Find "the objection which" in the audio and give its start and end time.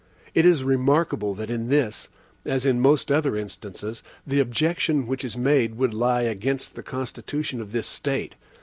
4.25-5.23